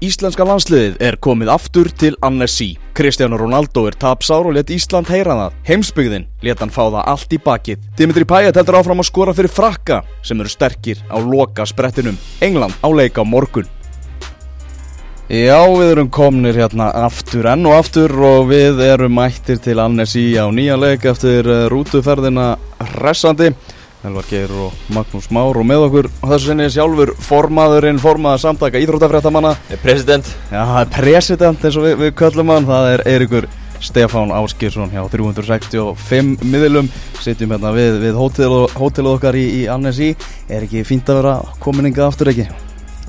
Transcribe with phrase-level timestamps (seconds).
[0.00, 2.70] Íslenska landsliðið er komið aftur til Annecy.
[2.96, 5.58] Kristján Ronaldo er tapsár og let Ísland heyra það.
[5.68, 7.82] Heimsbyggðin let hann fá það allt í bakið.
[7.98, 12.16] Dimitri Payet heldur áfram að skora fyrir frakka sem eru sterkir á loka sprettinum.
[12.40, 13.68] England á leika á morgun.
[15.28, 20.32] Já, við erum komnir hérna aftur enn og aftur og við erum mættir til Annecy
[20.40, 22.54] á nýja leik eftir eh, rútuferðina
[22.96, 23.52] hressandi.
[24.06, 28.80] Elvar Geir og Magnús Már og með okkur á þessu sinni sjálfur formaðurinn, formaður samtaka
[28.80, 29.56] Íþróttafréttamanna.
[29.82, 30.30] President.
[30.48, 32.68] Já, það er president eins og við, við köllum hann.
[32.70, 33.48] Það er Eirikur
[33.80, 36.88] Stefán Áskilsson hjá 365 miðlum
[37.20, 40.14] sitjum hérna við, við hótel, hótelið okkar í, í Annecy
[40.48, 42.48] er ekki fínt að vera komininga aftur ekki?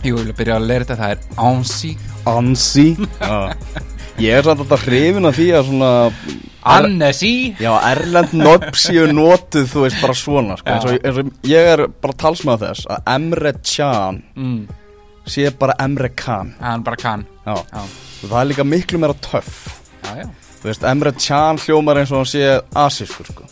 [0.02, 1.96] Jú, ég vil byrja að leira þetta, það er Ansi.
[2.32, 2.88] Ansi?
[4.22, 5.92] Ég er samt alltaf hrifin af því að svona
[6.64, 10.70] Annesi Já, Erlend nöfn séu notuð þú veist bara svona sko.
[10.70, 14.62] eins, og, eins og ég er bara talsmað þess að Emre Can mm,
[15.26, 17.56] sé bara Emre Can Hann bara kann Já.
[17.74, 17.82] Já,
[18.28, 19.66] það er líka miklu meira töff
[20.06, 20.28] já, já
[20.62, 22.44] Þú veist, Emre Can hljómar eins og hann sé
[22.78, 23.48] asískur sko.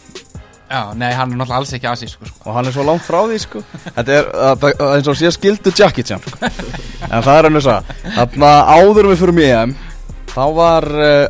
[0.70, 2.44] Já, nei, hann er náttúrulega alls ekki asísku sko.
[2.46, 3.64] og hann er svo langt frá því sko.
[3.96, 6.38] Þetta er að, að, eins og sé skildu Jackie Chan sko.
[7.10, 9.74] en það er hann þess að þarna áður við fyrir EM
[10.30, 11.26] þá var uh,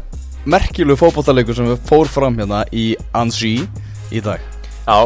[0.53, 3.55] merkjulegu fótbollalegur sem við fór fram hérna í Annecy
[4.11, 4.41] í dag.
[4.87, 4.99] Já.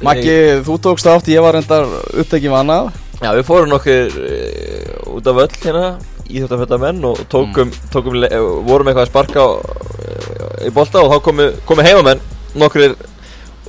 [0.00, 1.84] Maggi, þú tókst átt, ég var reyndar
[2.16, 2.86] upptekið vannað
[3.20, 5.88] Já, við fórum nokkur uh, út af öll hérna
[6.30, 11.18] Íþjóttaföldamenn og tókum, tókum le- eh, vorum eitthvað að sparka uh, í bolta og þá
[11.26, 12.22] komu, komu heimamenn
[12.56, 12.94] nokkur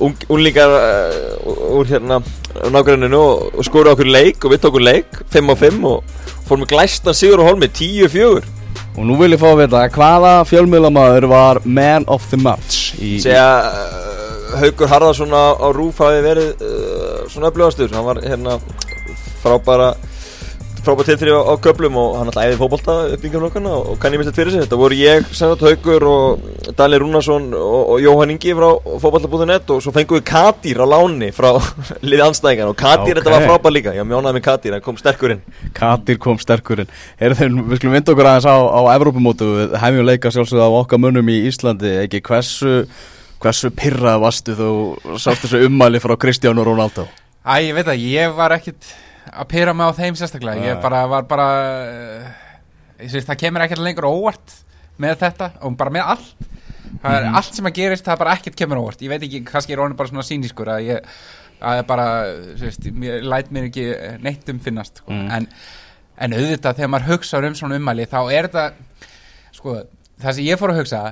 [0.06, 2.22] ung, unglingar uh, úr hérna
[2.72, 6.16] nágranninu og, og skoru okkur leik og við tókum leik 5 á 5 og
[6.48, 8.40] fórum glæstan Sigur og Holmi 10-4
[8.92, 13.16] og nú vil ég fá að vita hvaða fjölmiðlamaður var man of the match í,
[13.24, 14.12] segja uh,
[14.60, 17.92] Haugur Harðarsson á, á Rúf hafi verið uh, svona öflugastur.
[17.94, 18.58] Hann var hérna
[19.40, 19.94] frábæra
[20.82, 24.14] frábæra tilþrif á, á köplum og hann alltaf æði fótbolta upp yngjum nokkana og kann
[24.16, 24.64] ég mitt fyrir sig.
[24.64, 28.68] Þetta voru ég, Sennat Haugur og Dali Rúnarsson og, og Jóhann Ingi frá
[29.02, 31.50] fótbolta.net og svo fengum við Katir á láni frá
[32.08, 33.22] liði anstæðingan og Katir Ok.
[33.22, 33.94] þetta var frábær líka.
[33.96, 35.42] Ég mjónaði með Katir, hann kom sterkur inn.
[35.76, 36.90] Katir kom sterkurinn
[37.20, 40.70] Heyrðu þeir, við skulum vinda okkur aðeins á, á Evrópumótu Við hefjum leika sjálfsögðu á
[40.82, 42.20] okkar mönnum í Íslandi Ekki?
[42.26, 42.74] Hversu,
[43.42, 44.70] hversu pyrrað varstu þú?
[45.22, 47.06] Sást þessu ummæli frá Kristjánu Ronaldo?
[47.42, 48.92] Æ, ég veit það, ég var ekkit
[49.30, 50.70] að pyrra mig á þeim sérstaklega.
[50.72, 51.48] Ég bara var bara
[53.02, 54.56] ég syns, Það kemur ekkert lengur óvart
[55.02, 56.48] með þetta og bara með allt
[57.02, 59.74] Það er allt sem að gerist, það bara ekkert kemur óvart Ég veit ekki, kannski
[59.74, 61.14] er honum bara svona sýniskur að ég
[61.62, 62.06] að ég bara,
[62.58, 63.84] þú veist, mér, læt mér ekki
[64.24, 65.14] neitt um finnast sko.
[65.14, 65.28] Mm.
[65.36, 65.48] en,
[66.26, 68.64] en auðvitað þegar maður hugsa um svona ummæli þá er þetta
[69.54, 69.76] sko,
[70.22, 71.02] það sem ég fór að hugsa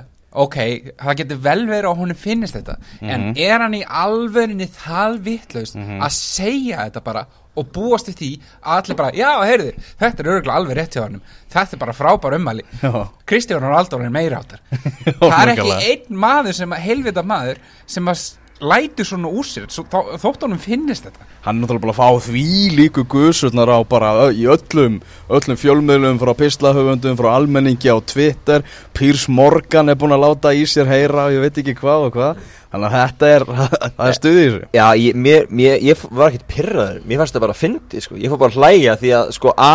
[0.43, 0.57] ok,
[0.99, 5.79] það getur vel verið að honum finnist þetta en er hann í alvörinni það vitlaust
[5.79, 7.25] að segja þetta bara
[7.59, 8.29] og búast við því
[8.61, 11.23] að allir bara, já, heyrðu, þetta er örgulega alveg rétt hjá honum.
[11.51, 12.63] Þetta er bara frábær ummæli.
[12.81, 12.93] Já.
[13.27, 14.61] Kristján Ronaldo er meira áttar
[15.21, 18.23] það er ekki einn maður sem að helvita maður sem að
[18.61, 21.27] lætur svona úr sér svo, þó, þótt honum finnist þetta.
[21.45, 22.45] Hann er náttúrulega búin að fá því
[22.77, 24.99] líku gusurnar á bara í öllum,
[25.33, 28.65] öllum fjölmiðlum frá pislahöfundum, frá almenningi á Twitter.
[28.97, 32.15] Pírs Morgan er búin að láta í sér heyra og ég veit ekki hvað og
[32.17, 32.47] hvað.
[32.71, 33.47] Þannig að þetta er,
[33.97, 34.71] það er stuðið í þessu.
[34.77, 38.19] Já, ég, mér, mér, ég var ekkert pyrraður Mér fannst það bara að fyndi, sko.
[38.21, 39.73] Ég fór bara að hlæja því að, sko, A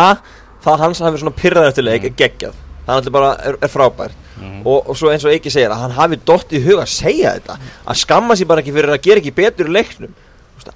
[0.67, 4.23] Það hans hafi svona pyrraður eftir leik er geggjað Það er bara er, er frábært
[4.65, 7.31] og, og svo eins og ekki segir að hann hafi dott í huga að segja
[7.39, 7.55] þetta.
[7.89, 10.13] Að skamma sér bara ekki fyrir að gera ekki betur í leiknum.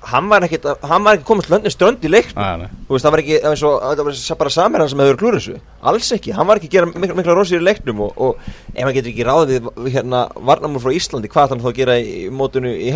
[0.07, 2.39] Hann var hann var ekki komið löndin strönd í leiknum.
[2.88, 5.55] Veist, það var ekki, það var sa- bara samerhann sem hefur klúrið þessu.
[5.91, 8.38] Alls ekki, hann var ekki að gera mikla, mikla rósir í leiknum og, og
[8.75, 12.07] ef hann getur ekki ráðið hérna varnamur frá Íslandi, hvað hann þá að gera í,
[12.25, 12.89] í mótunu í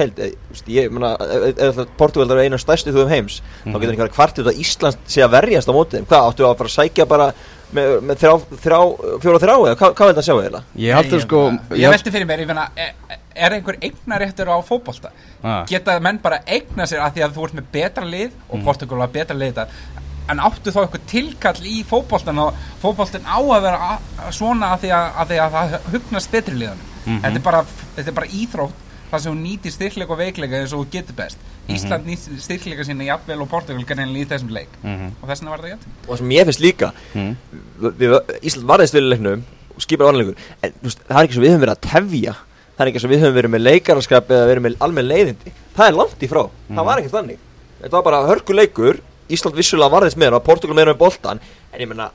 [0.80, 4.62] ef Portugal er einu af stærstu þjóðum heims þá getur hann ekki verið kvartið að
[4.64, 6.08] Ísland sé að verjast á þeim.
[6.10, 7.28] Hvað, áttu að fara að sækja bara
[7.74, 8.34] með, með þrjá,
[8.66, 8.80] þrjá,
[9.24, 10.62] fjóra þrjá eða hvað, hvað vil það sjá eða?
[10.84, 11.42] Ég haldur sko
[11.74, 15.12] ég, velti fyrir mér, ég finna er, er einhver eignaréttur á fótbolta?
[15.42, 15.62] Ah.
[15.70, 19.02] geta menn bara eigna sér að því að þú ert með betra lið og Portugal
[19.04, 23.68] var betra lið þetta en áttu þá eitthvað tilkall í fótboltan og fótboltin á að
[23.68, 27.62] vera svona að því að, að, því að það hugnast betri liðanum þetta, er bara,
[27.98, 31.20] þetta er bara íþrótt það sem hún nýtir styrkleika og veikleika eins og þú getur
[31.20, 34.70] best Ísland nýtir styrkleika sína jafnvel og Portugal greinlega í þessum leik.
[34.84, 38.98] Og þess vegna var þetta gætt og sem ég finnst líka við, við, Ísland varðist
[38.98, 39.46] við leiknum
[39.76, 42.36] og skipar vanleikur en þú veist, það er ekki svo við höfum verið að tefja.
[42.76, 45.56] Það er ekki svo við höfum verið með leikaraskap eða verið með almenn leiðindi.
[45.76, 47.40] Það er langt í frá, það var ekki þannig.
[47.82, 49.02] Þetta var bara hörkuleikur.
[49.26, 51.40] Ísland vissulega varðist með og Portugal meira með boltan
[51.74, 52.12] en ég menna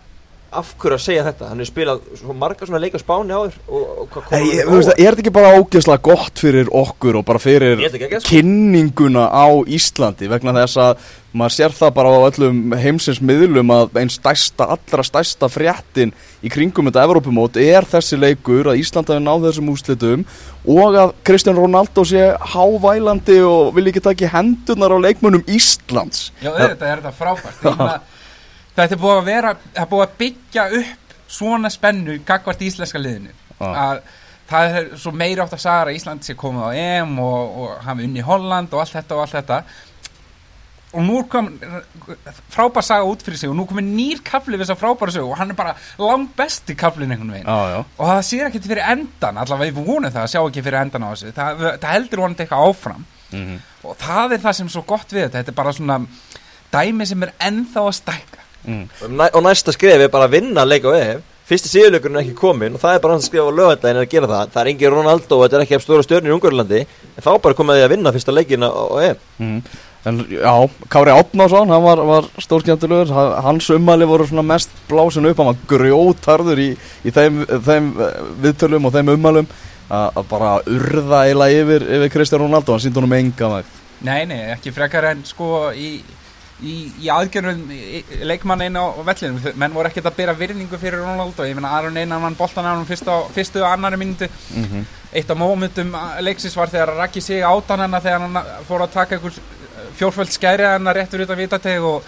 [0.51, 3.57] af hverju að segja þetta, hann hefur spilað svo marga svona leik á spáni áður
[3.69, 5.01] og, og hvað Hey, honum ég, á þú veist, óvart?
[5.05, 8.21] er þetta ekki bara ógeðslega gott fyrir okkur og bara fyrir sko.
[8.27, 9.47] kynninguna á
[9.79, 11.09] Íslandi vegna þess að
[11.39, 16.11] maður sér það bara á öllum heimsins miðlum að einn stærsta, allra stærsta fréttin
[16.43, 20.25] í kringum þetta Evrópumót er þessi leikur að Ísland hafi náð þessum úslitum
[20.67, 26.33] og að Kristján Ronaldo sé hávælandi og vil ekki taka í hendurnar á leikmönnum Íslands
[26.43, 28.01] Já, auðvitað er þetta frábært Ég meina,
[28.81, 32.99] Þetta er búið að vera Það er búið að byggja upp svona spennu gagvart íslenska
[32.99, 33.31] liðinu.
[33.61, 33.69] Já.
[33.69, 34.01] að
[34.51, 37.85] það er svo meiri átt að sagara að Ísland sé komið á EM og, og
[37.87, 39.59] hafi unni Holland og allt þetta og allt þetta.
[40.91, 41.53] Og nú kom
[42.51, 45.39] frábær saga út fyrir sig og nú komin nýr kafli við þessa frábæra sögu og
[45.39, 47.47] hann er bara langt besti kaflin einhvern veginn.
[47.47, 50.81] Já og það sér ekkert fyrir endan allavega við vonum það að sjá ekki fyrir
[50.81, 51.35] endan á þessu.
[51.37, 53.09] Það, það heldur vonandi eitthvað áfram.
[53.31, 55.39] Mm og það er það sem er svo gott við þetta.
[55.39, 55.95] Þetta er bara svona
[56.75, 58.87] dæmi sem er ennþá að stækka mm.
[59.05, 62.23] Og næ- og næsta skref er bara að vinna leik á EF fyrsti síðuleikurinn er
[62.23, 64.51] ekki komin og það er bara hann að skrifa á lögadaginn að gera það.
[64.55, 67.31] Það er engin Ronaldo og þetta er ekki af stóra stjörnir í Ungurlandi en þá
[67.43, 68.71] bara komið því að vinna fyrsta leikin á,
[69.03, 69.63] EF Mm.
[70.07, 73.11] En já, Kári Átnarsson, hann var, var stórskjöndulegur,
[73.45, 76.69] hans ummæli voru svona mest blásin upp, hann var grjótarður í,
[77.05, 79.51] í þeim, þeim eh, viðtölum og þeim ummælum.
[79.91, 83.77] Að að bara urða eiginlega yfir, yfir Kristján Ronaldo, hann síndi honum enga vægt.
[84.01, 85.99] nei, nei, ekki frekar en sko í,
[86.63, 87.61] í, í aðgjörnum
[88.29, 89.41] leikmann einn á vellinum.
[89.61, 91.47] Menn voru ekkert að bera virðingu fyrir Ronaldo.
[91.49, 94.29] Ég meina Aron Einar vann boltan á hann fyrstu og annari mínútu.
[94.55, 94.85] Mm -hmm.
[95.13, 98.93] eitt af mómentum leiksins var þegar að Raggi sig átan hennar þegar hann fór að
[98.93, 99.33] taka einhver
[99.97, 102.05] fjórföld skæri hennar réttur utan vitateg og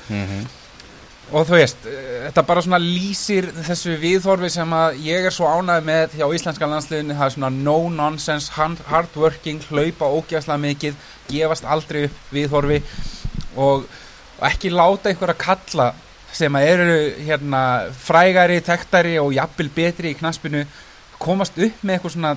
[1.32, 5.46] Og þú veist, eh, þetta bara svona lýsir þessu viðhorfi sem að ég er svo
[5.48, 10.94] ánægð með hjá íslenska landsliðinu, það er svona no nonsense, hard working, hlaupa ógæslega mikið,
[11.30, 12.82] gefast aldrei upp viðhorfi
[13.56, 13.86] og,
[14.42, 15.92] og ekki láta einhverja kalla
[16.32, 16.94] sem að eru
[17.28, 17.62] hérna
[18.02, 20.64] frægari, tektari og jafnvel betri í knaspinu
[21.22, 22.32] komast upp með eitthvað svona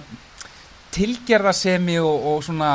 [0.95, 2.71] tilgerðasemi og, og svona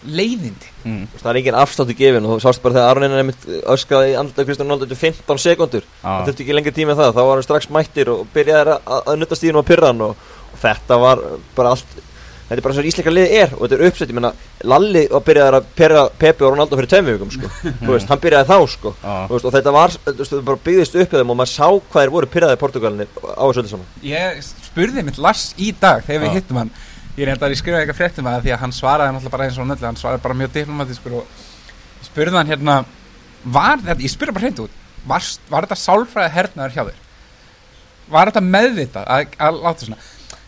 [0.00, 0.68] leiðindi.
[0.86, 1.00] Mm.
[1.20, 4.14] það er engin afstáttu gefin og þú sást bara þegar Aron Einar einmitt öskraði í
[4.16, 7.34] andlita Kristján Ronaldo til 15 sekundur það þurfti ekki lengri tíma en það, þá var
[7.34, 10.98] hann strax mættir og byrjaði að, að, að nutta stíðinu á pyrran og, og þetta
[11.04, 11.20] var
[11.58, 11.98] bara allt
[12.50, 14.32] þetta er bara svo íslenska liði er og þetta er uppsett, ég menna
[14.66, 17.50] Lalli var byrjaði að pyrra Pepe og Ronaldo fyrir tveimur vikum sko,
[17.84, 18.94] þú veist, hann byrjaði þá sko.
[19.00, 22.00] Þú veist, og þetta var, þú veist, þetta bara byggðist upp og maður sá hvað
[22.02, 26.02] þeir voru pyrraði í Portugalinni á þessu öllu saman Ég spurði mitt Lars í dag
[26.04, 26.36] þegar við Já.
[26.40, 26.74] hittum hann
[27.16, 29.58] Ég reyndar að ég skrifaði eitthvað fréttum að því að hann svaraði náttúrulega bara eins
[29.58, 31.40] og nöllu, hann svaraði bara mjög diplomatískur og
[32.06, 32.76] spurði hann hérna
[33.44, 34.76] var þetta, ég spurði bara hreint út
[35.10, 37.02] var, var þetta sálfræði hernaður hjá þér?
[38.10, 40.00] Var þetta meðvitað að, að láta svona?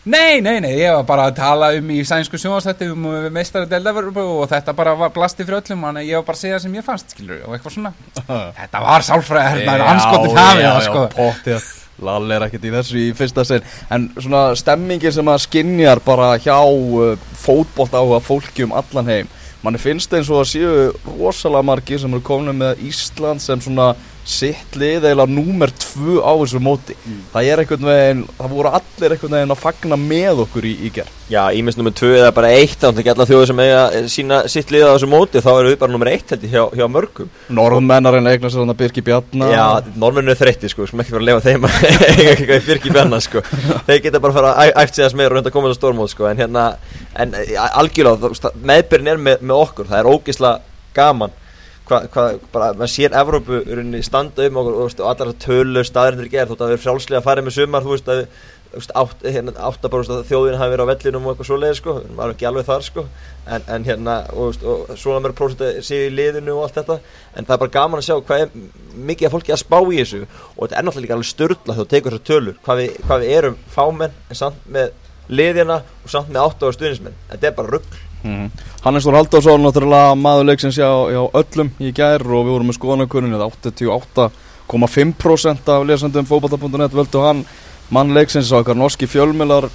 [0.03, 4.25] Nei, nei, nei, ég var bara að tala um í sænsku sjónastætti um meistari deldaverfu
[4.41, 6.75] og þetta bara var blasti fyrir öllum og ég var bara að segja það sem
[6.75, 7.93] ég fannst, skilur, og eitthvað svona.
[8.59, 11.05] Þetta var sálfræði hernaður, anskotin hafið það, sko.
[11.15, 11.71] pottið
[12.03, 13.65] Lall er ekkert í þessu í fyrsta sinn.
[13.93, 19.31] En svona stemmingin sem að skinjar bara hjá uh, fótbolt áhuga fólki um allan heim.
[19.63, 20.71] Manni finnst eins og að séu
[21.05, 26.31] rosalega margir sem eru komin með Ísland sem svona sitt lið eða númer tvö á
[26.39, 26.95] þessu móti.
[27.33, 30.89] Það er einhvern veginn, það voru allir einhvern veginn að fagna með okkur í, í
[30.95, 33.83] ger Já, ímest nummer 2 eða bara 1 þannig að ekki alla þjóður sem eiga
[33.95, 36.51] eh, sína sitt liða á þessu móti þá eru við bara nummer 1 held ég
[36.53, 37.29] hjá, hjá mörgum.
[37.59, 39.47] Norðmennarinn eignar sér þannig að Birki Bjarna.
[39.51, 39.67] Já,
[40.03, 41.73] normennu er þreytti sko, sem ekki fyrir að lefa þeim að
[42.11, 43.39] eiga eitthvað í fyrki bjanna sko.
[43.87, 46.11] Þeir geta bara fara að æft sig þess meira og reynda að koma að stórmót
[46.13, 46.63] sko En hérna,
[47.15, 48.29] en eh, algjörlega,
[51.93, 53.59] Hvað, hva, bara, maður sér Evrópu
[54.01, 56.83] standa um okkur og, þú veist, og allar tölur staðarindir gerð, þótt að við erum
[56.87, 58.23] frjálslega að fara með sumar, þú veist, að
[58.73, 61.93] þú veist, átt, hérna, áttabarust að þjóðin hafi verið á vellinum og eitthvað svoleiði sko,
[62.01, 63.03] erum ekki alveg þar sko
[63.45, 66.79] en, en hérna, og, þú veist, og svona mér prósent séu í liðinu og allt
[66.79, 66.97] þetta
[67.37, 68.55] en það er bara gaman að sjá hvað er
[69.11, 71.81] mikið af fólki að spá í þessu og þetta er náttúrulega líka alveg störla þegar
[71.83, 74.97] þú tekur þessar tölur hvað við, hvað við erum fámenn en samt með
[75.29, 78.47] liðina og samt með átta ára stuðnismenn þetta er bara rugg Mm.
[78.85, 82.77] Hannes Þór Halldórsson, náttúrulega maður leiksins hjá, hjá öllum í gær og við vorum með
[82.77, 87.41] skoðanakunninu 88,5% af lesandum fókbalta.net völdu hann
[87.91, 89.71] mann leiksins á eitthvað norski fjölmiðlar eh,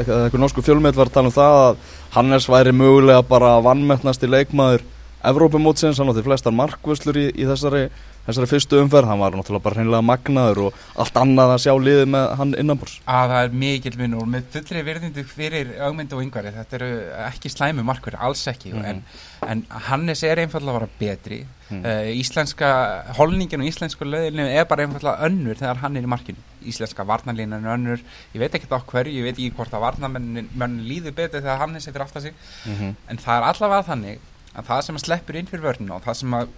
[0.00, 1.74] eitthvað norsku fjölmiðl var að tala um það að
[2.16, 4.82] Hannes væri mögulega bara vannmettnasti leikmaður
[5.20, 7.92] Evrópumótsins, hann átti flestar markvöslur í, í þessari,
[8.26, 12.08] þessari fyrstu umferð, hann var náttúrulega bara hreinlega magnaður og allt annað að sjá liðið
[12.14, 12.98] með hann innanbúrs.
[13.08, 16.90] að það er mikil munur og með fullri virðindu fyrir augmyndu og yngvari þetta eru
[17.26, 18.84] ekki slæmu markverði, alls ekki Mhm.
[18.84, 19.02] en,
[19.48, 21.84] en Hannes er einfallega að vera betri Mhm.
[21.86, 22.68] uh, íslenska
[23.16, 27.64] holningin og íslensku löðinu er bara einfallega önnur þegar hann er í markinu íslenska varnarlínan
[27.64, 28.00] er önnur
[28.34, 31.86] ég veit ekki á hverju, ég veit ekki hvort að varnarmenn líður betur þegar Hannes
[31.86, 32.34] er fyrir aftar sig
[32.66, 34.18] Mm en það er allavega þannig
[34.56, 36.48] að það sem að sleppur inn fyrir vörnina og það sem að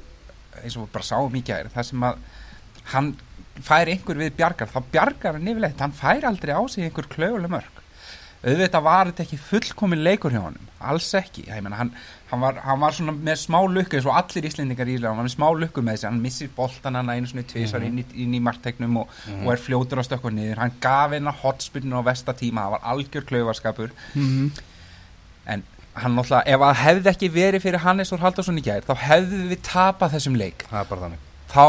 [0.62, 2.18] eins og bara sáum í gær það sem að
[2.92, 3.12] hann
[3.62, 7.50] fær einhver við bjargar þá bjargar hann yfirleitt, hann fær aldrei á sig einhver klöguleg
[7.52, 7.78] mörg
[8.42, 11.92] auðvitað var þetta ekki fullkomin leikur hjá honum alls ekki, meina hann,
[12.32, 15.20] hann, var, hann var svona með smá lukku eins og allir íslendingar í Ísland, hann
[15.20, 17.86] var með smá lukku með þessi hann missir boltan hann einu svona tvisar Mhm.
[17.86, 19.12] inn, í, inn í marktegnum og,
[19.44, 23.28] og er fljótur að stökkva niður, hann gaf hennar hotspillinu á vestatíma, það var algjör
[23.30, 23.94] klaufarskapur
[25.46, 25.62] en
[25.94, 29.42] hann náttúrulega, ef það hefði ekki verið fyrir Hannes Þór Haldarsson í gær, þá hefði
[29.52, 30.64] við tapað þessum leik.
[30.70, 31.18] Það er bara þannig.
[31.52, 31.66] Þá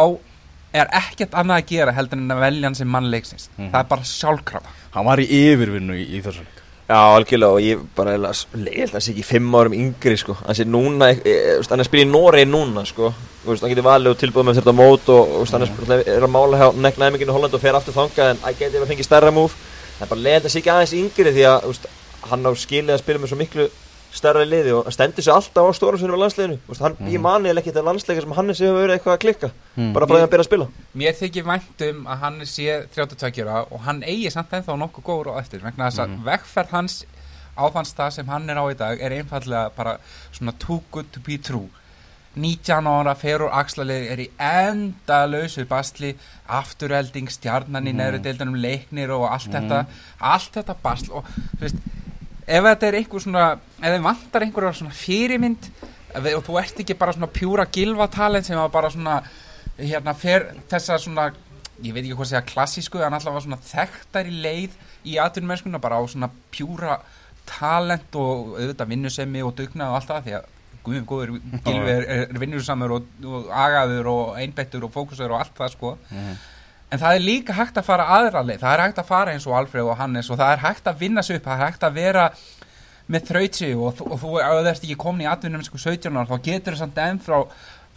[0.74, 3.50] er ekkert annað að gera heldur en að velja hann sem mann leiksins.
[3.58, 3.72] Mhm.
[3.74, 4.70] það er bara sjálfkrafa.
[4.94, 6.60] Hann var í yfirvinnu í, í þessu leik.
[6.84, 10.34] Já, algjörlega og ég bara held að það sé ekki fimm árum yngri sko.
[10.46, 13.14] Hann sé núna, e, e, veist, hann er að spila í Noregi núna sko.
[13.46, 16.60] Hann getur valið og tilbúið með þetta mót og hann er, spila- er að mála
[16.60, 19.56] hjá nekk næminginu Holland og fer aftur þangað en að geti að fengi stærra múf
[20.00, 21.88] það er bara leiðilegt að sé ekki aðeins yngri því að
[22.30, 23.70] hann á skilið að spila með svo miklu
[24.14, 27.62] stærra liði og stendur sig alltaf á stóra sinni á veist, hann, ég mani eða
[27.64, 29.94] ekki þetta landsleika sem hann hefur verið eitthvað að klikka Mm.
[29.94, 30.66] bara frá því að hann byrja að spila.
[31.02, 35.04] Mér þykir vænt um að hann sé 32 ára og hann eigi samt ennþá nokkuð
[35.08, 36.98] góður á eftir vegna þess að vegferð hans
[37.58, 39.96] á þann stað sem hann er á í dag er einfallega bara
[40.32, 41.70] svona too good to be true.
[42.36, 46.14] 19 ára fer úr axlalið er í enda lausu bastli
[46.50, 49.84] afturelding, stjarnan í neðru deildunum leiknir og allt þetta
[50.20, 51.82] allt þetta bastl og þú veist
[52.48, 53.46] ef þetta er einhver svona
[53.80, 55.70] ef þið vantar einhverja svona fyrirmynd
[56.14, 59.22] þið- og þú ert ekki bara svona pjúra gilvatalent sem var bara svona
[59.80, 61.30] hérna fer þessa svona
[61.84, 64.76] ég veit ekki hvað segja klassísku en alltaf var svona þekktar í leið
[65.10, 67.00] í atvinnumennskuna bara á svona pjúra
[67.50, 70.50] talent og auðvitað vinnusemi og dugnað og allt það því að
[70.84, 71.32] guðum góður
[71.66, 75.92] gilvi er, er vinnusamur og, og agaður og einbettur og fókusur og allt það sko
[76.94, 78.60] en það er líka hægt að fara aðra leið.
[78.62, 81.00] Það er hægt að fara eins og Alfred og Hannes og það er hægt að
[81.02, 82.26] vinna sig upp, það er hægt að vera
[83.12, 86.78] með þrautsi og, og þú ert ekki komin í atvinnum sko 17 ára þá getur
[86.78, 87.40] þú samt ennfrá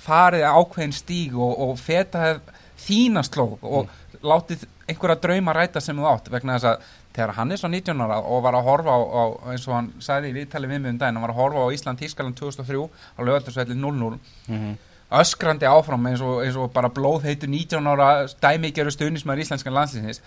[0.06, 2.38] farið ákveðin stíg og, og feta
[2.86, 3.92] þína slóð og
[4.26, 8.18] látið einhverja drauma ræta sem þú átt vegna þess að þegar Hannes var 19 ára
[8.18, 10.98] og var að horfa á, á eins og hann sagði í viðtali við mig um
[11.00, 12.82] daginn, hann var að horfa á Ísland Þískaland 2003
[13.16, 14.18] á lögaldursvelli 0-0
[15.10, 20.22] öskrandi áfram eins og, eins og bara blóð heitur 19 ára dæmigeru stuðnismæður íslenskan landslýsins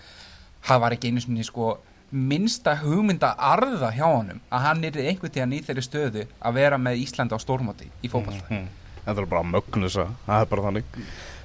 [0.64, 1.74] það var ekki einu sinni sko
[2.10, 6.78] minnsta hugmynda arða hjá honum að hann er einhvern tíðan í þeirri stöðu að vera
[6.80, 8.68] með Íslanda á stórmóti í fótballta Hmm.
[9.04, 10.96] Þetta er bara mögnusa, það er bara þannig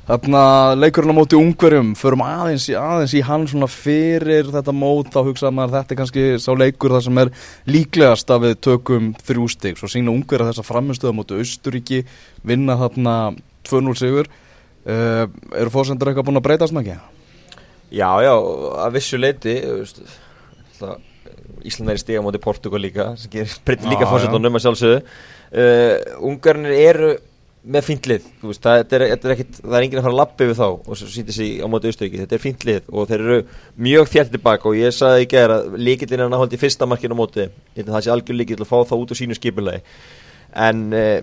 [0.06, 0.42] Þarna
[0.78, 5.58] leikurinn á móti ungverjum Förum aðeins, aðeins í hann svona fyrir þetta mót Þá hugsaði
[5.58, 7.32] maður að þetta er kannski sá leikur þar sem er
[7.74, 9.80] líklegast að við tökum þrjú stig.
[9.82, 12.04] Svo sína ungverja þessa framistöða móti Austuríki
[12.46, 13.18] Vinna þarna
[13.66, 14.30] 2-0 sigur.
[14.86, 15.26] Uh,
[15.58, 17.00] Eru fórsendur eitthvað búin að breytast makki?
[17.90, 18.34] Já, já,
[18.86, 19.58] að vissu leiti
[21.66, 25.00] Ísland er í stiga móti Portugal líka sem gerir breytir líka Já, fórsetunum að sjálfsögðu.
[25.50, 25.96] Uh,
[26.30, 27.16] Ungarnir eru
[27.65, 30.13] með fínt lið þú veist, það, þetta er, er ekkit, það er enginn að fara
[30.13, 33.10] að lappi við þá og sýndi sig á móti Austuríki þetta er fínt lið og
[33.10, 33.38] þeir eru
[33.88, 37.17] mjög þjælt tilbaka og ég sagði í gæra að líkillin er halda í fyrsta markinu
[37.17, 37.48] á móti.
[37.77, 39.81] Það sé algjör líkill að fá það út úr sínu skipulagi.
[40.65, 41.17] En uh,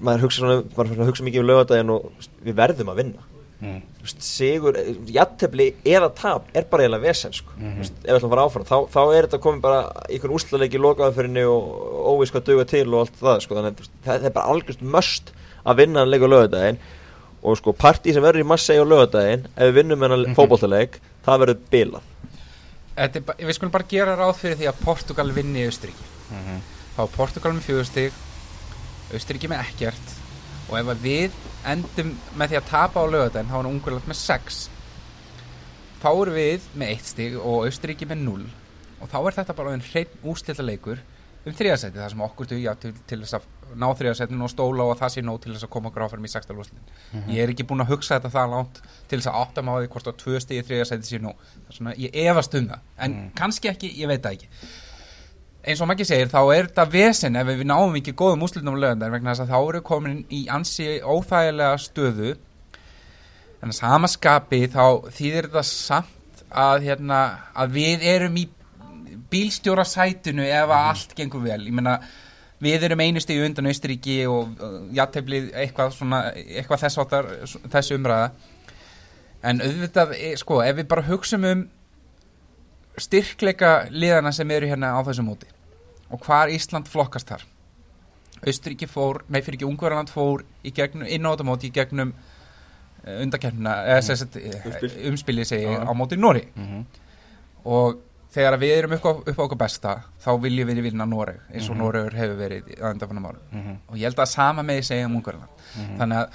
[0.00, 3.29] maður hugsa, hugsa mikið um lögadaginn og við verðum að vinna
[3.60, 3.82] Mm.
[4.00, 4.76] Veist, sigur,
[5.12, 7.52] jattefli eða tap er bara eiginlega vesen sko.
[7.58, 7.80] mm -hmm.
[7.80, 10.76] ef við ætlum að fara áfram, þá, þá er þetta komið bara í einhvern úrslaleiki
[10.78, 11.62] í lokaðanfyrinni og
[12.12, 13.54] óvís hvað duga til og allt það sko.
[13.54, 15.32] þannig að það, það er bara algjörst möst
[15.66, 16.78] að vinna hann leik á lögadaginn
[17.42, 20.30] og sko partí sem verður í Massei á lögadaginn ef við vinnum hennar mm Mhm.
[20.32, 20.36] -hmm.
[20.36, 22.02] fótballtaleik það verður bilað
[22.96, 26.04] er Við skulum bara gera ráð fyrir því að Portugal vinni í Austuríki
[26.96, 28.12] þá er Portugal með fjögustig
[29.12, 30.19] Austuríki með ekkert
[30.70, 34.60] og ef við endum með því að tapa á lögadaginn þá er Ungurland með 6
[36.00, 38.44] þá erum við með 1 stig og Austuríki með 0
[39.00, 41.02] og þá er þetta bara einn hrein úrslita leikur
[41.40, 43.48] um þriðasæti það sem okkur dugja til, til þess að
[43.80, 46.32] ná þriðasætinu og stóla og að það sé nóg til þess að koma áfram í
[46.32, 49.64] 16 úrslitin ég er ekki búin að hugsa þetta það langt til þess að átta
[49.64, 51.40] máði hvort á tvö stigi þriðasæti sé nóg.
[51.54, 52.84] Það er svona, ég efast um það.
[53.06, 54.50] En kannski ekki, ég veit það ekki
[55.60, 58.80] eins og Maggi segir, þá er þetta vesen ef við náum ekki góðum úslitum á
[58.80, 62.32] lögandar vegna þess að þá eru komin í ansi óþægilega stöðu.
[63.60, 67.20] En að samaskapi þá þýðir þetta samt að, hérna,
[67.52, 68.46] að við erum í
[69.30, 71.60] bílstjóra sætinu ef að allt gengur vel.
[71.68, 71.98] Ég meina
[72.60, 78.32] við erum einu stíu undan Austuríki og uh, játteiflið eitthvað, svona, eitthvað þess þessu umræða.
[79.50, 81.68] En auðvitað, eh, sko, ef við bara hugsum um
[83.00, 85.48] styrkleika liðana sem eru hérna á þessu móti
[86.10, 87.46] og hvar Ísland flokkast þar
[88.40, 92.14] Austuríki fór, nei fyrir ekki Ungverðarland fór í gegnum, inn á þetta móti í gegnum
[93.04, 94.92] uh, eh, Umspil.
[95.10, 95.82] umspilið segi Já.
[95.84, 96.86] á móti Nóri Mhm.
[97.64, 97.98] og
[98.32, 101.68] þegar við erum upp á, upp á okkur besta þá viljum við vinna Noreg eins
[101.68, 101.82] og Mhm.
[101.82, 103.76] Noregur hefur verið á undanfannum árum Mhm.
[103.88, 106.28] og ég held að sama með segja um Ungverðarland þannig að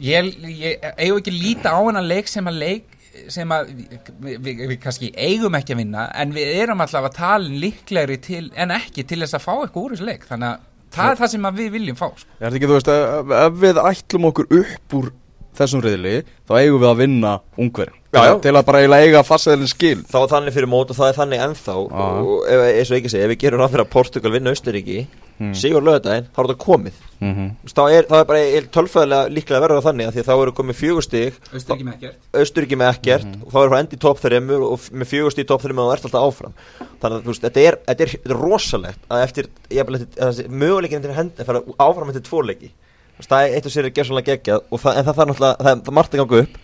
[0.00, 2.86] ég, ég eigum ekki líta á hennar leik sem að leik
[3.32, 7.16] sem að við, við, við kannski eigum ekki að vinna en við erum alltaf að
[7.18, 10.28] tala líklegri til, en ekki til þess að fá eitthvað úr þessu leik.
[10.28, 12.30] Þannig að það er það sem að við viljum fá sko.
[12.38, 15.10] Er þetta ekki, þú veist, ef, ef við ætlum okkur upp úr
[15.56, 16.14] þessum riðli
[16.48, 19.98] þá eigum við að vinna ungverðin til að bara eiginlega eiga farsæðilin skil.
[20.08, 21.76] Þá er þannig fyrir mót og það er þannig ennþá.
[21.80, 22.02] Já.
[22.04, 24.98] og ef, eins og ekki segja, ef við gerum ráð fyrir að Portugal vinna Austuríki
[25.38, 25.54] Hmm.
[25.56, 26.98] sigur lögadaginn, þá er þetta komið.
[27.22, 27.70] Mm -hmm.
[27.70, 30.52] Þá er, það er bara tölfæðilega líklega að verða þannig að því að þá eru
[30.58, 31.38] komið fjögur stig.
[31.52, 32.18] Austurríki með ekkert.
[32.34, 33.26] Austuríki með ekkert.
[33.26, 33.42] Mhm.
[33.46, 35.82] og þá er það endi í topp þreymur og með fjögur stig í topp þreymur
[35.82, 36.54] og það ert alltaf áfram.
[37.00, 39.88] Þannig að þú veist, þetta er, þetta er, þetta er rosalegt að eftir, ég hef
[40.28, 42.70] eftir möguleikin til hendi að fara áfram eftir tvo leiki.
[43.12, 45.82] Þú veist, það er eitt og sér er gerðsvonlega geggjað en það þarf náttúrulega, það,
[45.86, 46.61] það margt að ganga upp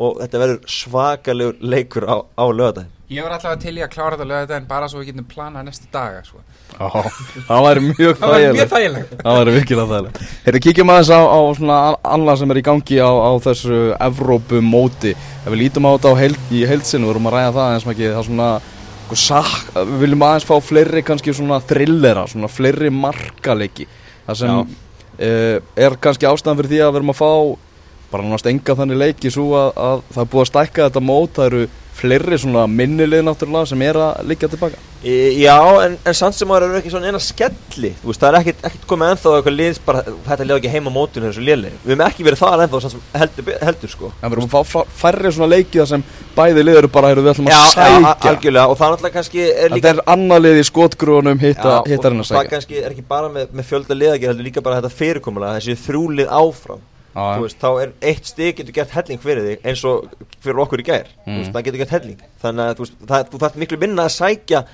[0.00, 4.14] og þetta verður svakalegur leikur á, á lögadaginn Ég var alltaf til í að klára
[4.22, 6.44] þetta en bara svo við getum planað næstu daga sko.
[7.48, 9.14] það væri mjög Það var mjög þægilegt.
[9.24, 10.20] það væri virkilega þægilegt.
[10.44, 11.40] Herri, kíkjum aðeins á, á
[12.14, 16.12] annað sem er í gangi á, á þessu Evrópu móti ef við lítum á þetta
[16.14, 19.22] á heild, í heilsinu við erum að ræða það eins og ekki það svona eitthvað
[19.24, 23.88] sak, við viljum aðeins fá fleiri kannski svona thrillera, svona fleiri markaleiki.
[24.28, 27.32] Það sem uh, er kannski ástæðan fyrir því að við erum að fá
[28.10, 31.32] bara náttúrulega enga þannig leiki svo að, að það er búið að stækka þetta mót
[31.38, 31.62] það eru
[32.00, 34.76] fleiri svona minnilið náttúrulega sem er að liggja tilbaka.
[35.00, 38.36] Í, já, en, en samt sem maður eru ekki svona eina skelli veist, það er
[38.42, 41.70] ekkit, ekkit komið ennþá eitthvað lið bara, þetta liða ekki heima á mótinu þessu liðli
[41.72, 42.90] Við hefum ekki verið það ennþá
[43.22, 44.06] heldur, heldur sko.
[44.20, 46.02] En við erum að fá færri svona leiki þar sem
[46.36, 48.12] bæði lið eru bara, heyrðu, við ætlum að Já, já, sækja.
[48.34, 51.80] algjörlega, og það náttúrulega kannski er Þetta líka er annað lið í skotgrúnum hitta, Já,
[51.94, 52.52] hittar hennar og það sækja.
[52.58, 54.20] kannski er ekki bara með, með fjölda liða
[57.42, 60.10] veist, þá er eitt stig getur gert helling fyrir þig eins og
[60.40, 61.10] fyrir okkur í gær.
[61.26, 61.40] Mm.
[61.40, 62.22] veist, það getur gert helling.
[62.44, 64.64] Þannig að þú, það, þú þarf miklu minna að sækja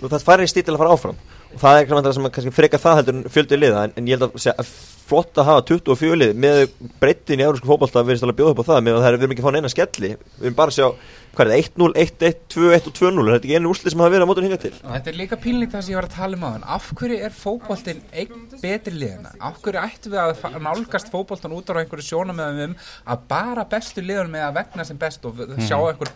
[0.00, 1.22] þú þarf færri stig til að fara áfram
[1.60, 4.28] það er eitthvað sem að kannski freka það heldur fjöldi liða en, en ég held
[4.30, 6.60] að segja að flott að hafa 24 lið með
[7.02, 9.16] breyttin í eurósku fótbolta við erum að bjóða upp á það með að það er,
[9.18, 10.10] við erum ekki að fá neina skelli.
[10.38, 10.86] Við erum bara að sjá
[11.34, 14.12] hvað er það 1-0, 1-1, 2-1 og 2-0 er þetta ekki einu úrslit sem hafa
[14.14, 14.70] verið á mótun hinga til.
[14.80, 16.86] Og Þetta er líka pínlíkt það sem ég var að tala um á þann Af
[16.96, 19.34] hverju er fótboltinn einn betri liðina?
[19.44, 22.78] Af hverju ættum við að nálgast fótboltan út á einhverju sjónamöðum um
[23.12, 26.14] að bara bestu liðun með að vegna sem best og við- sjá einhver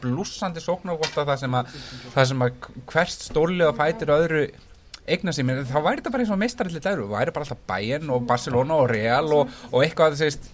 [5.08, 7.46] það það eigna sig mér, þá væri þetta bara eins og meistarallir dæru, væri bara
[7.46, 10.48] alltaf Bayern og Barcelona og Real og, og eitthvað að segist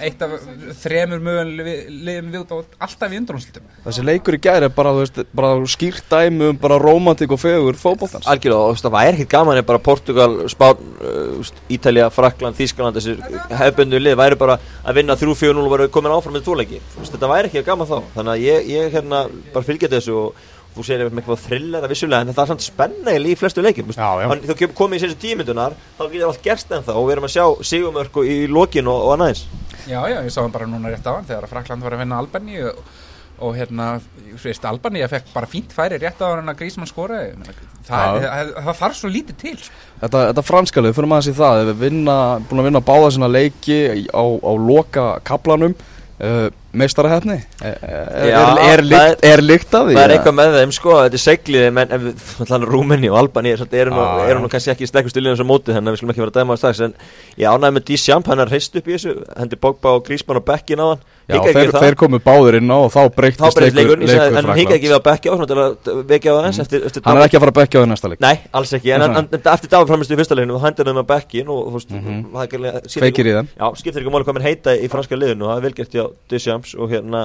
[0.00, 0.34] eitt af
[0.80, 4.92] þremur mögulegum liðum við út á alltaf í undrúnslutum Þessi leikur í gæri er bara,
[4.96, 9.62] veist, bara skýrt dæmi um bara romantik og fegur fótboltans Algjörlega, það væri ekkert gaman
[9.70, 13.20] bara Portugal, Spán, uh, Ítalja, Frakland, Þískland, þessir
[13.60, 16.80] hefböndu lið væri bara að vinna 3-4-0 og væri komin áfram með tvoleiki.
[17.00, 17.98] Þetta væri ekki gaman þá.
[18.16, 19.20] Þannig að ég, ég hérna
[19.52, 22.64] bara fylgja þessu og þú segir með eitthvað thriller að vissulega, en það er samt
[22.64, 23.92] spenna í flestu leikjum.
[23.92, 27.44] þú komið í þessu tímyndunar, þá getur allt gerst ennþá og við erum að sjá
[27.72, 29.44] sigumörku í lokin og, og annað eins.
[29.88, 32.02] Já, já, ég sá hann bara núna rétt á hann þegar að Frakland var að
[32.04, 32.80] vinna Albani og,
[33.40, 33.88] og hérna,
[34.28, 37.54] þú veist, Albani fekk bara fínt færi rétt á hann að Grísmann skoraði Ég meina,
[37.88, 39.84] það, það, það þarf svo lítið til sko.
[40.02, 42.16] Þetta, þetta franska lið, fyrir maður að sé það ef við vinna,
[42.50, 43.80] búin að vinna báða sinna leiki
[44.12, 50.10] á, á loka kaplanum uh, meistarahefni er, er, er, er, lykt, af því Það er
[50.14, 51.90] eitthvað með þeim sko, þetta er seglið menn
[52.70, 54.04] Rúmeni og Albani er, eru nú, Ah,
[54.38, 56.52] nú kannski ekki sterkustu liðan sem móti þannig að við skulum ekki vera að dæma
[56.54, 56.92] það strax en
[57.40, 60.46] ég ánægði með Dísjamp, hann er hreist upp í þessu hendi Bogba og Grísmann og
[60.46, 61.02] Bekkin á hann.
[61.30, 64.90] Já, þeir, þeir komu báðir inn á og þá breyktist leikur, en hann hikaði ekki
[64.90, 65.32] við að Bekki á á
[66.50, 68.18] eftir, eftir Hann er ekki að fara að bekja á því næsta leik.
[68.24, 69.02] Nei, alls ekki, en,
[69.38, 70.34] eftir dagaframistu í fyrsta
[76.60, 77.24] Bekkin og hérna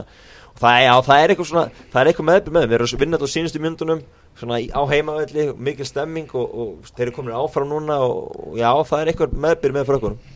[0.55, 3.03] og það, já, það er eitthvað svona, það er eitthvað meðbyr með við erum að
[3.03, 4.03] vinna þetta á sínustu myndunum
[4.39, 9.01] svona á heimavelli, mikil stemming og, og þeir eru komin áfram núna og, já, það
[9.01, 10.33] er eitthvað meðbyr með frökkunum.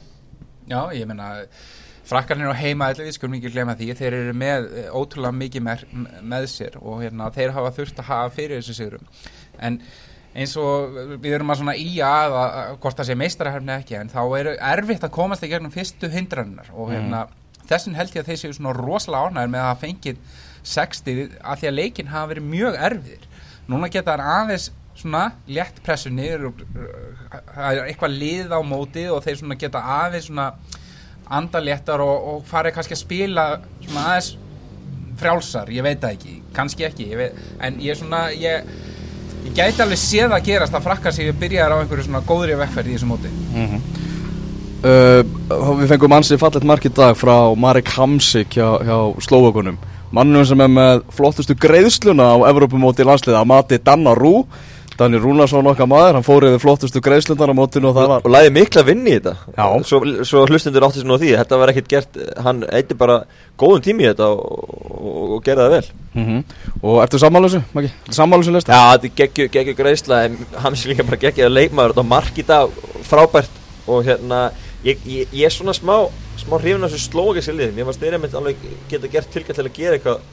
[0.70, 1.30] Já, ég meina
[2.10, 5.66] Frakkarnir á heima allir, við skulum ekki glemma því þeir eru með eh, ótrúlega mikið
[5.66, 5.84] með,
[6.26, 9.12] með sér og hérna, þeir hafa þurft að hafa fyrir þessu sigurum
[9.62, 9.78] en
[10.34, 12.38] eins og við erum að svona í að,
[12.82, 16.70] hvort það sé meistaraherfni ekki en þá er erfitt að komast í gegnum fyrstu hindrannar
[16.74, 17.28] og hérna
[17.70, 20.20] þessin held ég að þeir séu svona rosalega ánæður með að hafa fengið
[20.70, 23.30] 60 að því að leikin hafa verið mjög erfiðir.
[23.70, 24.68] Núna geta það aðeins
[25.00, 26.60] svona létt pressu niður uh,
[27.54, 30.50] það er eitthvað lið á mótið og þeir svona geta aðeins svona
[31.40, 33.48] andaléttar og, og farið kannski að spila
[33.86, 34.32] svona aðeins
[35.20, 37.10] frjálsar, ég veit það ekki, kannski ekki.
[37.12, 38.70] Ég veit, en ég er svona ég,
[39.46, 42.92] ég gæti alveg séð að gerast að frakka sig byrjaðar á einhverju svona góðri vegferð
[42.92, 43.34] í þessu móti
[44.84, 45.22] uh,
[45.80, 49.80] Við fengum ansið fallet mark í dag frá Marek Hamsik hjá, hjá Slóvakunum
[50.16, 54.48] Mannum sem er með flottustu greiðsluna á Evrópumóti landsliða að mati Danna Rú
[55.00, 58.34] Daniel Rúnarsson okkar maður, hann fór yfir flottustu greiðslundar á mótinu og það var og
[58.34, 59.34] læði mikla vinni í þetta?
[59.56, 59.66] Já.
[59.88, 63.22] svo, svo hlustundur átti nú á því þetta var ekkert gert, hann eitti bara
[63.60, 65.92] góðum tími í þetta og, og, og gerði það vel.
[66.20, 66.44] Mm
[66.80, 67.62] Og ertu sammálusu?
[68.16, 68.76] Sammálusu lista?
[68.76, 70.20] Já, þetta er geggju, geggju greiðsla
[70.76, 71.96] sé líka bara geggjaði leikmaður.
[71.96, 73.58] Þetta mark í dag, frábært.
[73.90, 74.46] Og hérna,
[74.86, 75.96] ég, ég, ég er svona smá
[76.40, 79.58] smá hrifin af þessu slókis í liðin ég var styrja með alveg geta gert tilkall
[79.58, 80.28] til að gera eitthvað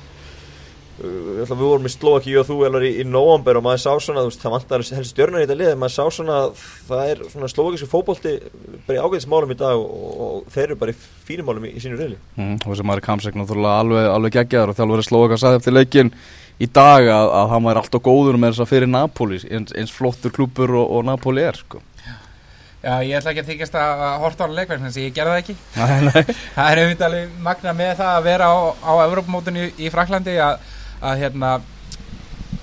[0.97, 4.31] Uh, við vorum í Slovaki og þú í, í november og maður sá svona, þú
[4.31, 7.51] veist, það vantar helst stjörnur í þetta lið, maður sá svona að það er svona
[7.53, 8.33] slovakísku fótbolti
[8.87, 10.97] bara í ágæðismálum í dag og, og, og þeir eru bara í
[11.29, 14.79] fínumálum í, í sínu reyli Mm, og þessi maður Kamsek náttúrulega alveg, alveg geggjaður og
[14.81, 16.15] þjálfur Slovaka sagði eftir leikin
[16.57, 19.93] í dag að, að hann væri alltaf góður með þess að fyrir Napoli eins, eins
[19.93, 21.85] flottur klúpur og, og Napoli er sko.
[22.85, 25.41] Já, ég ætla ekki að þykjast að horta á leikverð þannig að ég gerði það
[25.43, 25.55] ekki.
[26.57, 30.37] Það er auðvitað alveg magna með það að vera á, á Evrópumótinu í, í Fraklandi
[30.45, 30.69] að,
[31.01, 31.55] að hérna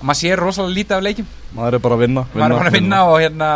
[0.00, 1.28] maður sér rosalega lítið af leikjum.
[1.58, 3.02] Maður er bara að vinna, maður er bara að vinna.
[3.10, 3.50] og hérna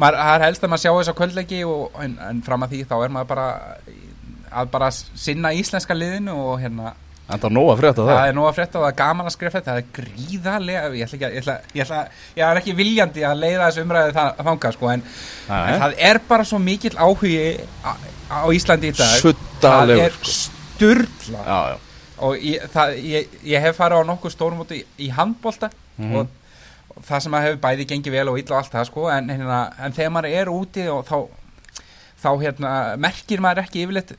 [0.00, 2.74] maður, það er helst að maður sjá þess að kvöldleiki og, en, en fram að
[2.74, 3.48] því þá er maður bara
[4.50, 6.94] að bara sinna íslenska liðinu og hérna
[7.30, 9.34] það er nóg að frétta það, það er nú að frétta og það gaman að
[9.36, 12.00] skrifa þetta það er gríðarlega ég ætla ekki að, ég ætla, ég ætla,
[12.40, 15.04] ég er ekki viljandi að leiða þessu umræði það, þanga sko en,
[15.58, 17.36] en það er bara svo mikill áhugi
[17.86, 17.92] á,
[18.30, 20.34] á Íslandi í dag það Suddalegur, er sko.
[20.74, 21.78] sturla já, já.
[22.26, 26.14] og ég, það, ég, ég hef farið á nokkuð stórum út í, í handbolta Mhm.
[26.16, 26.28] og,
[26.96, 29.26] og það sem að hefur bæði gengið vel og illa og allt það sko en,
[29.28, 31.16] hérna, en þegar maður er úti og þá,
[32.22, 34.14] þá hérna, merkir maður ekki yfirleitt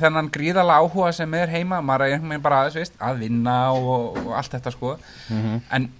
[0.00, 4.32] þennan gríðala áhuga sem er heima maður er bara aðeins veist að vinna og, og
[4.38, 4.96] allt þetta sko
[5.30, 5.60] Mhm.
[5.70, 5.90] en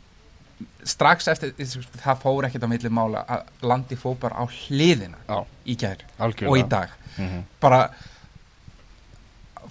[0.85, 1.53] strax eftir
[2.03, 5.45] það fór ekkert á milli mála að landi fór bara á hliðina Já.
[5.67, 5.77] í
[6.19, 6.51] Algjörlega.
[6.51, 7.43] og í dag Mhm.
[7.61, 7.91] bara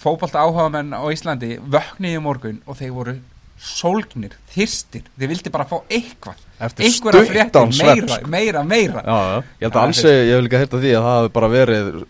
[0.01, 3.15] fótbolta áhugamenn á Íslandi vöknuði í morgun og þeir voru
[3.61, 6.39] sólgnir, þyrstir þeir vildi bara fá eitthvað
[6.89, 10.57] stuttan fréttir, svefn, meira, meira, meira Já, já, ég held að ansi, ég hef líka
[10.63, 12.05] heyrt að því að það hafi bara verið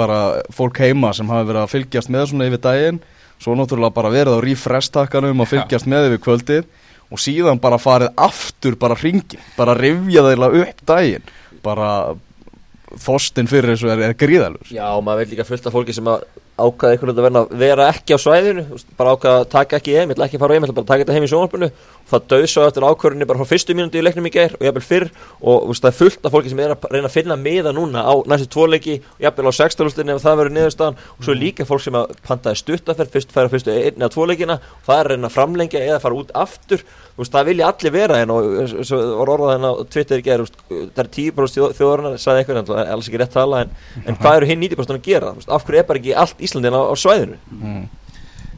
[0.00, 0.20] bara
[0.56, 3.02] fólk heima sem hafi verið að fylgjast með svona yfir daginn.
[3.40, 6.72] Svo náttúrulega bara verið á refresh-takkanum að fylgjast með yfir kvöldið.
[7.10, 11.30] Og síðan bara farið aftur bara hringin, bara rifja þeirra upp daginn,
[11.64, 11.88] bara
[12.98, 16.08] þorstinn fyrir þessu er, er gríðalur Já, og maður veit líka fullt af fólki sem
[16.10, 16.24] að
[16.60, 18.64] ákvaða einhvern veginn að vera ekki á svæðinu
[18.98, 20.84] bara ákvaða að taka ekki heim, ég ætla ekki að fara heim ég ætla bara
[20.84, 21.70] að taka þetta heim í sjónvarpinu.
[22.10, 24.82] Og það svo eftir ákvörðinni bara frá fyrstu mínúti í leiknum í gær og jafnvel
[24.82, 25.06] fyrr
[25.46, 28.14] og það er fullt af fólki sem er að reyna að finna miða núna á
[28.26, 30.98] næstu tvoleiki og jafnvel á sextalústinni ef það verður niðurstaðan.
[31.16, 34.58] Og svo er líka fólk sem að pantaði stuttaferð fyrst færa fyrstu einni að tvoleikina
[34.58, 36.82] og það er að reyna að framlengja eða fara út aftur.
[37.20, 38.46] Veist, það vilja allir vera en og
[38.88, 42.92] svo var orðað henn á Twitter í veist, það er 10% þjóðarinnar sagði einhvern veginn,
[42.94, 43.74] alls ekki rétt tala en,
[44.06, 46.74] en hvað eru hinn 90% að gera, veist, af hverju er bara ekki allt Íslandin
[46.74, 47.40] á, á svæðinu.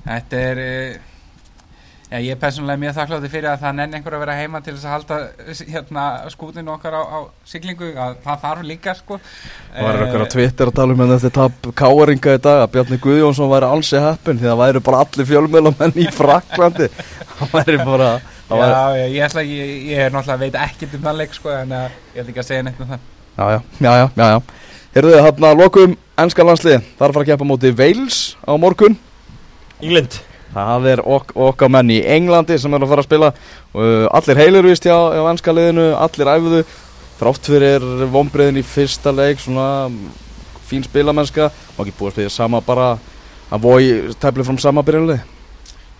[0.02, 0.94] Þetta er eh,
[2.10, 4.74] já, ég er persónulega mjög þakkláttur fyrir að það nenni einhver að vera heima til
[4.74, 9.18] þess að halda eh, hérna, skútinu okkar á, á siglingu að það þarf líka sko.
[9.22, 12.64] Það var Eh, eitthvað á Twitter að tala um en eftir tap káaringa í dag
[12.64, 16.90] að Bjarni Guðjónsson væri alls í heppin því það væri bara allir fjölmjölamenn í Fraklandi
[17.38, 18.10] það væri bara
[18.50, 21.38] það væri, Já, já, ég ætla ég, ég er náttúrulega veit ekkert um það leik
[21.38, 23.06] sko en uh, ég ætla ekki að segja neitt um það.
[23.38, 24.40] Já, já, já, já, já, já.
[24.92, 25.94] Heyrðu þið, hérna, lokum
[26.24, 28.96] ennska landslið Það er að fara að keppa móti Wales á morgun.
[29.82, 30.18] England.
[30.52, 33.30] Það er ok, okkar menn í Englandi sem er að fara að spila.
[33.72, 36.62] Uh, Allir heilir vist hjá, hjá ennska liðinu Allir æfuðu
[37.22, 40.10] Þrátt fyrir vonbreiðin í fyrsta leik Svona mm,
[40.68, 42.88] fín spilamennska Má ekki búið að spila sama bara
[43.52, 45.22] Að vogi tefli fram sama byrjunlið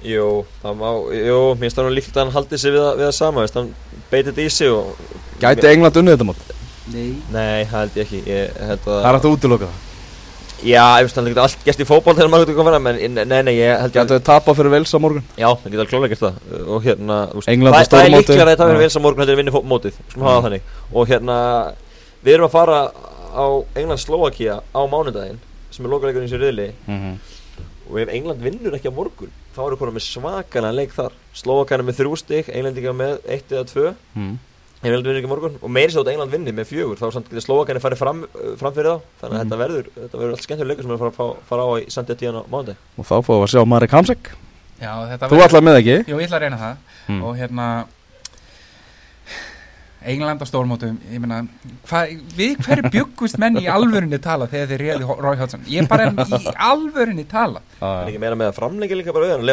[0.03, 0.27] Jú,
[0.59, 3.05] það má, jú, mér finnst það nú líkt að hann haldi sig við, að- við
[3.07, 3.69] það sama, veist, hann
[4.11, 6.41] beitið þetta í sig og Gæti England unnið þetta mót?
[6.91, 9.92] Nei, það held ég ekki, ég held að Það er hægt að útiloka það
[10.63, 13.17] Já, ég veist, hann getur allt gæst í fótból þegar maður getur komið að menn,
[13.29, 15.25] nei, nei, ég held Gæti þau tapa fyrir Wales á morgun?
[15.37, 16.37] Já, það getur klálega gert það.
[16.77, 17.17] Og hérna,
[17.51, 19.65] England á það, það er líklega að það verður vils á morgun heldur vinni fó-
[19.73, 20.63] mótið, skulum hafa það þannig.
[20.93, 21.37] Og hérna,
[22.23, 22.79] við erum að fara
[23.35, 23.47] á
[23.83, 25.41] England Slovakia á mánudaginn
[25.73, 26.69] sem er lokaleikurinn í sér riðli.
[26.87, 27.19] Mhm.
[27.93, 31.13] og ef England vinnur ekki á morgun þá eru konum með svakalega leik þar.
[31.37, 33.95] Slovakarna með þrjú stig, Englendinga með eitt eða tvö.
[34.15, 34.39] Mhm.
[34.83, 37.29] Ef England vinnur ekki morgun og meiri svo að England vinni með fjögur þá samt
[37.31, 38.25] getur Slovakarna farið fram,
[38.59, 39.01] fram fyrir þá.
[39.23, 39.49] Þannig að Mhm.
[39.49, 41.91] þetta verður, þetta verður allt skemmtilega leikur sem við erum að fara, fara á í
[41.91, 44.31] Sandja tíðan á mánudag Og þá fáum við að sjá Marek Hamsek.
[44.83, 45.97] Já, þetta Þú ætlaði með ekki?
[46.11, 46.77] Jú, ég ætla að reyna það.
[47.09, 47.23] Mm.
[47.23, 47.67] og hérna
[50.05, 51.47] England á stórmótum ég meina,
[51.87, 52.01] hva,
[52.35, 55.61] við hverju bjöggust menn í alvörinni tala þegar þeir réði Rói Hodgson?
[55.71, 57.61] Ég bara er í alvörinni tala.
[57.81, 59.47] En ekki meira með að framleika líka bara við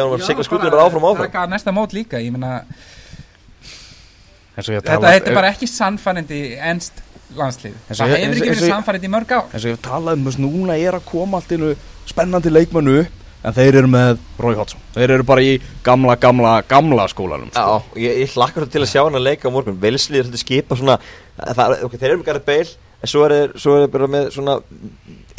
[4.66, 7.00] þetta, þetta er bara ekki sannfærandi ennst
[7.36, 7.78] landslið.
[7.88, 9.48] Það hefur ekki verið sannfærandi í mörg ár.
[9.54, 11.72] eins og ég talaði um þess núna er að koma allt innu
[12.10, 12.98] spennandi leikmennu
[13.40, 15.54] en þeir eru með Rói Hotsson þeir eru bara í
[15.86, 17.62] gamla, gamla, gamla skólanum sko.
[17.62, 19.78] Já, ég, ég hlakkar til að sjá hann að leika á morgun.
[19.80, 20.98] Velslið er svolítið skipa svona
[21.38, 24.58] það, ok, þeir eru með Gareth Bale en svo er er þeir bara með svona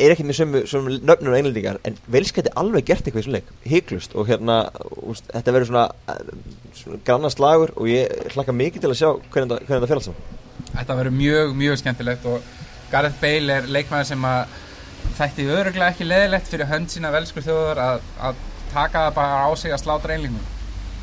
[0.02, 3.26] er ekki með sömu, sömu nöfnur og einlendingar en Vels geti alveg gert eitthvað í
[3.28, 3.52] svona leik.
[3.70, 4.58] Hygglust og hérna
[5.06, 6.34] úst, þetta verður svona, eh,
[6.80, 10.02] svona grannast lagur og ég hlakka mikið til að sjá hvernig það, hvernig það fyrir
[10.02, 10.40] alls saman.
[10.72, 12.42] Þetta verður mjög, mjög skemmtilegt og
[12.92, 14.58] Gareth Bale er leikmaður sem að
[15.18, 18.42] þætti öruglega ekki leðilegt fyrir hönd sína velskur þjóðar að, að
[18.74, 20.50] taka það bara á sig að slátra einlingum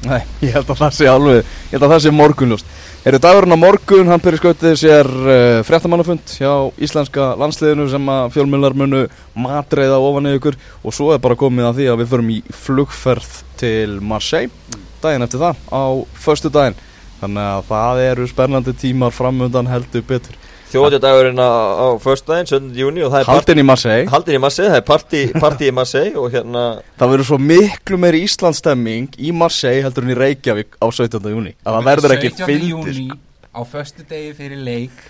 [0.07, 2.68] Nei, ég held að það sé alveg ég held að það sé morgunljóst
[3.09, 8.35] Eru dagurinn á morgun, hann byrja skautið sér uh, fréttamannafund hjá íslenska landsliðinu sem að
[8.35, 9.01] fjölmjölar munu
[9.33, 10.59] matreiða ofan í ykkur.
[10.85, 14.53] Og svo er bara komið að því að við förum í flugferð til Marseille
[15.01, 15.85] daginn eftir það á
[16.21, 16.77] förstu daginn
[17.23, 20.37] þannig að það eru spennandi tímar framöndan heldur betur
[20.68, 22.72] Þjóðjadagurinn á, á förstdægin, 17.
[22.76, 25.74] júni og það er Haldin í Marseille Haldin í Marseille, það er partí, partí í
[25.74, 26.64] Marseille og hérna
[27.00, 31.31] Það verður svo miklu meiri Íslandsstemming í Marseille heldur en í Reykjavík á 17.
[31.33, 32.50] júni að það verður ekki 17.
[32.50, 33.07] fylgir júni
[33.48, 35.00] á föstu degi fyrir leik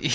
[0.00, 0.12] í,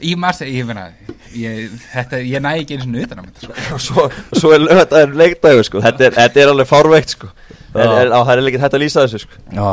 [0.00, 0.88] í Marseille ég, meina,
[1.36, 3.58] ég, þetta, ég næ ekki eins og utan á þetta sko.
[3.76, 7.84] og svo, svo er lögadagur leikdagur sko, þetta er, þetta er alveg fárveikt sko en,
[7.84, 7.92] Já.
[8.00, 9.70] en, á, það er ekki hægt að lýsa þessu sko Já,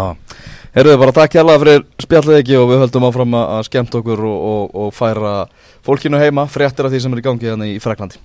[0.76, 4.42] heyrðu bara takk hérlega fyrir spjallið ekki og við höldum áfram að skemmta okkur og,
[4.52, 5.38] og, og færa
[5.86, 8.20] fólkinu heima fréttir af því sem er í gangi hérna í Fraklandi